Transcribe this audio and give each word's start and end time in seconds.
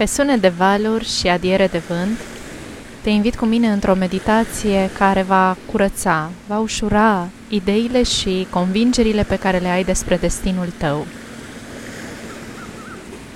Pe 0.00 0.06
sunet 0.06 0.40
de 0.40 0.48
valuri 0.48 1.08
și 1.08 1.28
adiere 1.28 1.66
de 1.66 1.78
vânt, 1.78 2.18
te 3.00 3.10
invit 3.10 3.36
cu 3.36 3.44
mine 3.44 3.68
într-o 3.68 3.94
meditație 3.94 4.90
care 4.98 5.22
va 5.22 5.56
curăța, 5.66 6.30
va 6.46 6.58
ușura 6.58 7.28
ideile 7.48 8.02
și 8.02 8.46
convingerile 8.50 9.22
pe 9.22 9.36
care 9.36 9.58
le 9.58 9.68
ai 9.68 9.84
despre 9.84 10.16
destinul 10.16 10.72
tău. 10.76 11.06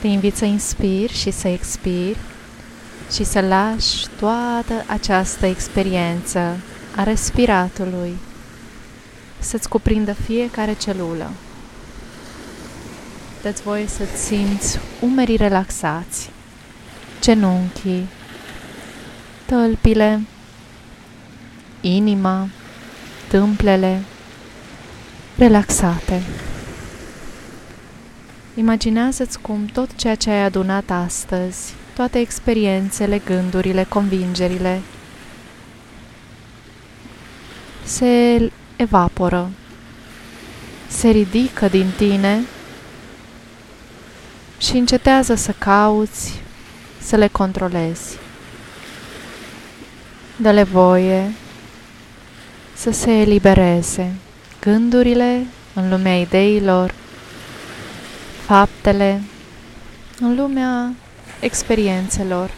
Te 0.00 0.06
invit 0.06 0.36
să 0.36 0.44
inspiri 0.44 1.12
și 1.12 1.30
să 1.30 1.48
expiri 1.48 2.16
și 3.12 3.24
să 3.24 3.40
lași 3.40 4.06
toată 4.18 4.84
această 4.86 5.46
experiență 5.46 6.56
a 6.96 7.02
respiratului 7.02 8.16
să-ți 9.38 9.68
cuprindă 9.68 10.12
fiecare 10.12 10.74
celulă. 10.74 11.30
Dă-ți 13.42 13.62
voie 13.62 13.86
să-ți 13.86 14.24
simți 14.24 14.78
umerii 15.00 15.36
relaxați, 15.36 16.30
genunchii, 17.24 18.08
tălpile, 19.46 20.20
inima, 21.80 22.48
tâmplele 23.28 24.02
relaxate. 25.36 26.22
Imaginează-ți 28.54 29.40
cum 29.40 29.64
tot 29.64 29.94
ceea 29.94 30.14
ce 30.14 30.30
ai 30.30 30.42
adunat 30.42 30.90
astăzi, 30.90 31.72
toate 31.94 32.18
experiențele, 32.18 33.18
gândurile, 33.18 33.84
convingerile, 33.88 34.80
se 37.84 38.50
evaporă, 38.76 39.50
se 40.88 41.08
ridică 41.08 41.68
din 41.68 41.90
tine 41.96 42.40
și 44.58 44.76
încetează 44.76 45.34
să 45.34 45.54
cauți, 45.58 46.42
să 47.04 47.16
le 47.16 47.28
controlezi. 47.28 48.18
Dă-le 50.36 50.62
voie 50.62 51.32
să 52.74 52.90
se 52.90 53.10
elibereze 53.10 54.14
gândurile 54.60 55.46
în 55.74 55.90
lumea 55.90 56.16
ideilor, 56.20 56.94
faptele 58.46 59.22
în 60.20 60.34
lumea 60.36 60.92
experiențelor, 61.40 62.50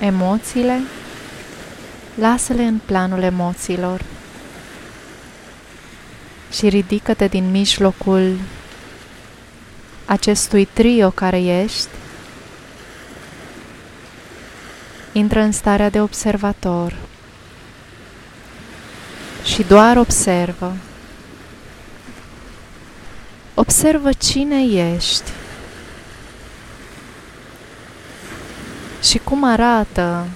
emoțiile, 0.00 0.80
lasă-le 2.14 2.62
în 2.62 2.80
planul 2.84 3.22
emoțiilor 3.22 4.04
și 6.52 6.68
ridică-te 6.68 7.26
din 7.26 7.50
mijlocul 7.50 8.36
acestui 10.06 10.64
trio 10.64 11.10
care 11.10 11.42
ești, 11.42 11.88
intră 15.12 15.40
în 15.40 15.52
starea 15.52 15.90
de 15.90 16.00
observator 16.00 16.94
și 19.44 19.62
doar 19.62 19.96
observă. 19.96 20.72
Observă 23.54 24.12
cine 24.12 24.62
ești 24.62 25.30
și 29.02 29.18
cum 29.18 29.44
arată 29.44 30.26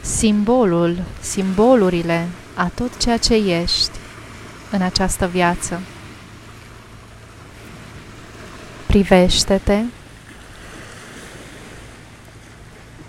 simbolul, 0.00 1.02
simbolurile 1.20 2.28
a 2.54 2.70
tot 2.74 2.96
ceea 2.96 3.16
ce 3.16 3.34
ești 3.34 3.98
în 4.70 4.82
această 4.82 5.26
viață. 5.26 5.80
Privește-te 8.94 9.82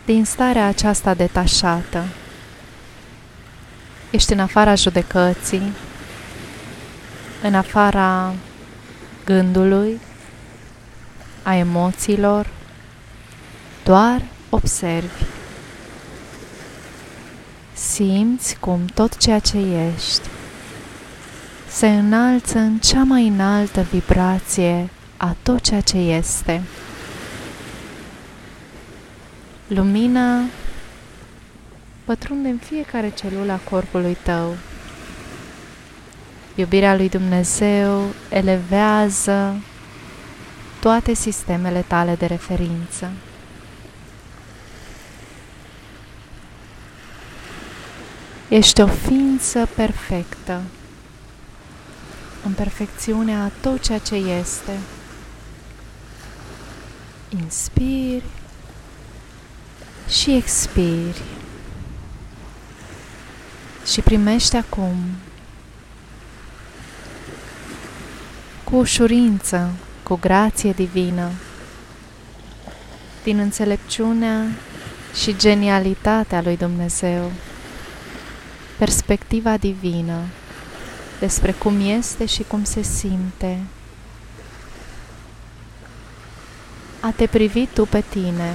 din 0.05 0.25
starea 0.25 0.67
aceasta 0.67 1.13
detașată. 1.13 2.03
Ești 4.11 4.33
în 4.33 4.39
afara 4.39 4.75
judecății, 4.75 5.71
în 7.41 7.55
afara 7.55 8.33
gândului, 9.25 9.99
a 11.43 11.55
emoțiilor, 11.55 12.47
doar 13.83 14.21
observi. 14.49 15.23
Simți 17.73 18.57
cum 18.59 18.85
tot 18.93 19.17
ceea 19.17 19.39
ce 19.39 19.57
ești 19.95 20.27
se 21.67 21.87
înalță 21.87 22.57
în 22.57 22.77
cea 22.77 23.03
mai 23.03 23.27
înaltă 23.27 23.81
vibrație 23.81 24.89
a 25.17 25.35
tot 25.43 25.59
ceea 25.61 25.81
ce 25.81 25.97
este. 25.97 26.61
Lumina 29.67 30.41
pătrunde 32.03 32.47
în 32.47 32.57
fiecare 32.57 33.09
celulă 33.09 33.51
a 33.51 33.69
corpului 33.69 34.17
tău. 34.23 34.55
Iubirea 36.55 36.95
lui 36.95 37.09
Dumnezeu 37.09 38.03
elevează 38.29 39.55
toate 40.79 41.13
sistemele 41.13 41.83
tale 41.87 42.15
de 42.15 42.25
referință. 42.25 43.11
Ești 48.47 48.81
o 48.81 48.87
ființă 48.87 49.67
perfectă, 49.75 50.61
în 52.45 52.51
perfecțiunea 52.51 53.43
a 53.43 53.51
tot 53.61 53.81
ceea 53.81 53.97
ce 53.97 54.15
este. 54.15 54.71
Inspiri 57.41 58.23
și 60.07 60.35
expiri. 60.35 61.21
Și 63.85 64.01
primește 64.01 64.57
acum 64.57 64.95
cu 68.63 68.75
ușurință, 68.75 69.71
cu 70.03 70.15
grație 70.15 70.71
divină, 70.71 71.31
din 73.23 73.37
înțelepciunea 73.39 74.45
și 75.21 75.35
genialitatea 75.37 76.41
lui 76.41 76.57
Dumnezeu, 76.57 77.31
perspectiva 78.77 79.57
divină 79.57 80.19
despre 81.19 81.51
cum 81.51 81.89
este 81.89 82.25
și 82.25 82.43
cum 82.43 82.63
se 82.63 82.81
simte. 82.81 83.59
A 87.05 87.11
te 87.11 87.25
privi 87.27 87.65
tu 87.73 87.85
pe 87.85 88.03
tine 88.09 88.53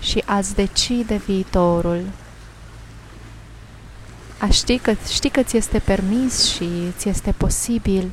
și 0.00 0.22
a-ți 0.26 0.54
decide 0.54 1.20
viitorul. 1.26 2.02
A 4.38 4.48
ști 4.48 4.78
că, 4.78 4.94
știi 5.12 5.30
că 5.30 5.42
ți 5.42 5.56
este 5.56 5.78
permis 5.78 6.44
și 6.44 6.68
ți 6.96 7.08
este 7.08 7.34
posibil 7.36 8.10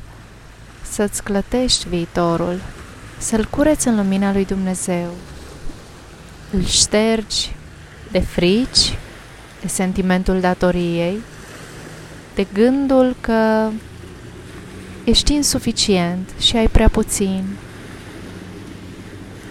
să-ți 0.90 1.22
clătești 1.22 1.88
viitorul, 1.88 2.60
să-l 3.18 3.44
cureți 3.44 3.88
în 3.88 3.96
lumina 3.96 4.32
lui 4.32 4.44
Dumnezeu. 4.44 5.10
Îl 6.52 6.64
ștergi 6.64 7.50
de 8.10 8.20
frici, 8.20 8.98
de 9.60 9.68
sentimentul 9.68 10.40
datoriei, 10.40 11.18
de 12.34 12.46
gândul 12.52 13.16
că 13.20 13.70
ești 15.04 15.32
insuficient 15.32 16.30
și 16.38 16.56
ai 16.56 16.68
prea 16.68 16.88
puțin, 16.88 17.44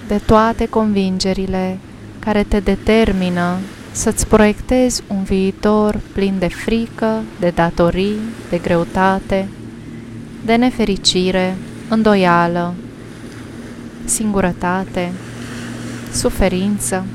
de 0.09 0.21
toate 0.25 0.65
convingerile 0.65 1.77
care 2.19 2.43
te 2.43 2.59
determină 2.59 3.57
să-ți 3.91 4.27
proiectezi 4.27 5.03
un 5.07 5.23
viitor 5.23 5.99
plin 6.13 6.35
de 6.39 6.47
frică, 6.47 7.23
de 7.39 7.49
datorii, 7.55 8.15
de 8.49 8.57
greutate, 8.57 9.47
de 10.45 10.55
nefericire, 10.55 11.55
îndoială, 11.89 12.73
singurătate, 14.05 15.11
suferință. 16.13 17.05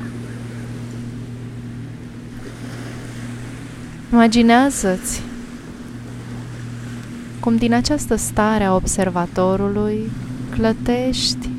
Imaginează-ți 4.11 5.21
cum 7.39 7.55
din 7.55 7.73
această 7.73 8.15
stare 8.15 8.63
a 8.63 8.75
observatorului 8.75 10.11
clătești 10.49 11.37
tot 11.37 11.54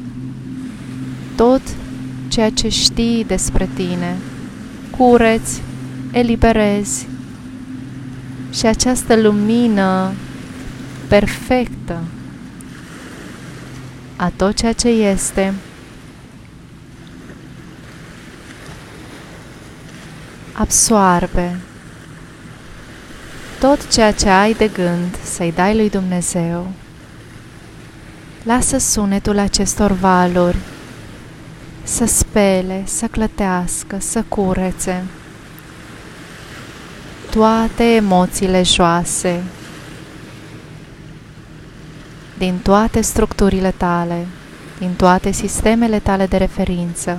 ceea 2.37 2.51
ce 2.51 2.69
știi 2.69 3.25
despre 3.25 3.69
tine, 3.75 4.17
cureți, 4.97 5.63
eliberezi. 6.13 7.07
Și 8.53 8.67
această 8.67 9.17
lumină 9.21 10.13
perfectă 11.09 12.03
a 14.17 14.33
tot 14.37 14.55
ceea 14.55 14.73
ce 14.73 14.89
este 14.89 15.55
absoarbe 20.53 21.57
tot 23.61 23.93
ceea 23.93 24.13
ce 24.13 24.29
ai 24.29 24.55
de 24.55 24.69
gând 24.69 25.19
să-i 25.23 25.53
dai 25.53 25.77
lui 25.77 25.91
Dumnezeu. 25.91 26.71
Lasă 28.43 28.79
sunetul 28.79 29.39
acestor 29.39 29.93
valuri 29.93 30.57
să 31.87 32.05
spele, 32.05 32.83
să 32.87 33.07
clătească, 33.07 33.97
să 33.99 34.25
curețe 34.29 35.05
toate 37.31 37.85
emoțiile 37.85 38.63
joase 38.63 39.43
din 42.39 42.59
toate 42.63 43.01
structurile 43.01 43.71
tale, 43.71 44.27
din 44.79 44.95
toate 44.95 45.31
sistemele 45.31 45.99
tale 45.99 46.27
de 46.27 46.37
referință, 46.37 47.19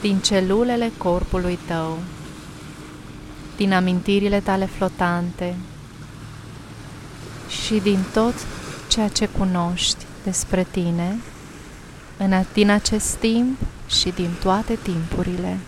din 0.00 0.18
celulele 0.18 0.90
corpului 0.96 1.58
tău, 1.66 1.98
din 3.56 3.72
amintirile 3.72 4.40
tale 4.40 4.66
flotante 4.66 5.54
și 7.48 7.74
din 7.74 7.98
tot 8.12 8.34
ceea 8.88 9.08
ce 9.08 9.28
cunoști 9.38 10.04
despre 10.24 10.66
tine 10.70 11.18
în, 12.18 12.44
din 12.52 12.70
acest 12.70 13.14
timp 13.14 13.58
și 13.86 14.10
din 14.10 14.30
toate 14.40 14.78
timpurile. 14.82 15.58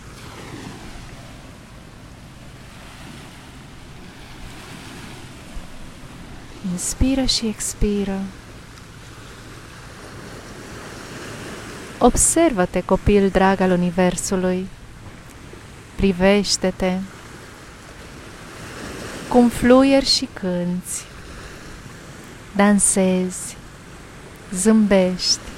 Inspiră 6.71 7.23
și 7.23 7.47
expiră. 7.47 8.19
Observă-te, 11.97 12.81
copil 12.81 13.29
drag 13.29 13.59
al 13.59 13.71
Universului. 13.71 14.67
Privește-te. 15.95 16.97
Cum 19.29 19.49
fluieri 19.49 20.05
și 20.05 20.27
cânți. 20.33 21.05
Dansezi. 22.55 23.57
Zâmbești. 24.51 25.50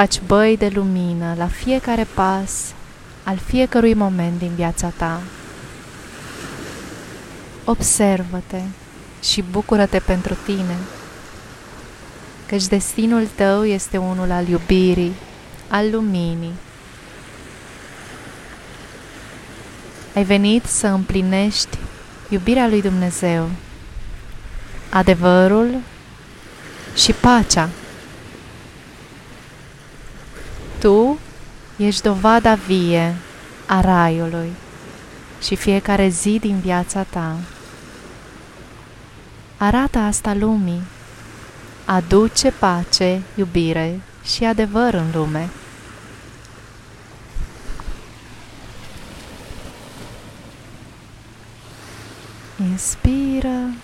Faci 0.00 0.20
băi 0.26 0.56
de 0.56 0.70
lumină 0.74 1.34
la 1.36 1.46
fiecare 1.46 2.06
pas 2.14 2.72
al 3.24 3.36
fiecărui 3.46 3.94
moment 3.94 4.38
din 4.38 4.50
viața 4.54 4.92
ta. 4.96 5.20
Observă-te 7.64 8.60
și 9.22 9.44
bucură-te 9.50 9.98
pentru 9.98 10.36
tine, 10.44 10.76
căci 12.46 12.66
destinul 12.66 13.28
tău 13.34 13.64
este 13.64 13.96
unul 13.96 14.30
al 14.30 14.48
iubirii, 14.48 15.12
al 15.68 15.90
luminii. 15.90 16.54
Ai 20.14 20.24
venit 20.24 20.64
să 20.64 20.86
împlinești 20.86 21.78
iubirea 22.28 22.68
lui 22.68 22.82
Dumnezeu, 22.82 23.50
adevărul 24.90 25.74
și 26.94 27.12
pacea. 27.12 27.68
Tu 30.80 31.18
ești 31.76 32.02
dovada 32.02 32.54
vie 32.54 33.14
a 33.66 33.80
raiului 33.80 34.52
și 35.42 35.56
fiecare 35.56 36.08
zi 36.08 36.38
din 36.38 36.58
viața 36.58 37.02
ta 37.02 37.36
Arată 39.56 39.98
asta 39.98 40.34
lumii. 40.34 40.82
Aduce 41.84 42.50
pace, 42.50 43.22
iubire 43.34 44.00
și 44.24 44.44
adevăr 44.44 44.94
în 44.94 45.06
lume. 45.14 45.48
Inspiră 52.70 53.74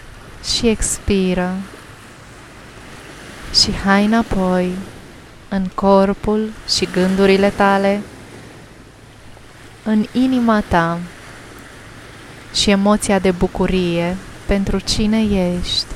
și 0.57 0.69
expiră 0.69 1.55
și 3.55 3.73
hai 3.73 4.05
înapoi 4.05 4.73
în 5.49 5.69
corpul 5.75 6.53
și 6.69 6.89
gândurile 6.93 7.51
tale, 7.51 8.01
în 9.85 10.07
inima 10.13 10.61
ta 10.61 10.99
și 12.53 12.71
emoția 12.71 13.19
de 13.19 13.31
bucurie 13.31 14.17
pentru 14.47 14.79
cine 14.79 15.21
ești, 15.21 15.87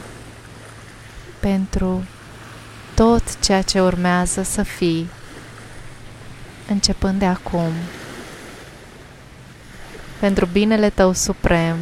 pentru 1.41 2.05
tot 2.95 3.41
ceea 3.41 3.63
ce 3.63 3.81
urmează 3.81 4.43
să 4.43 4.63
fii, 4.63 5.09
începând 6.69 7.19
de 7.19 7.27
acum, 7.27 7.73
pentru 10.19 10.49
binele 10.53 10.91
tău 10.91 11.13
suprem 11.13 11.77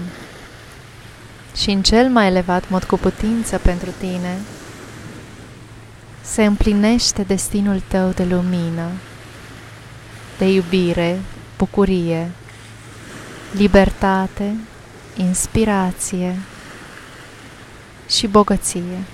și 1.57 1.71
în 1.71 1.83
cel 1.83 2.09
mai 2.09 2.27
elevat 2.27 2.69
mod 2.69 2.85
cu 2.85 2.97
putință 2.99 3.59
pentru 3.59 3.91
tine, 3.99 4.39
se 6.33 6.45
împlinește 6.45 7.23
destinul 7.23 7.83
tău 7.89 8.11
de 8.11 8.25
lumină, 8.25 8.91
de 10.39 10.45
iubire, 10.45 11.21
bucurie, 11.57 12.31
libertate, 13.53 14.57
inspirație, 15.17 16.39
și 18.09 18.27
bogăție. 18.27 19.05